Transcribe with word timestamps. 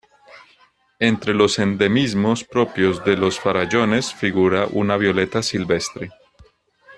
Entre 0.97 1.31
los 1.35 1.59
endemismos 1.59 2.43
propios 2.43 3.05
de 3.05 3.15
los 3.17 3.39
Farallones 3.39 4.11
figura 4.11 4.65
una 4.71 4.97
violeta 4.97 5.43
silvestre. 5.43 6.09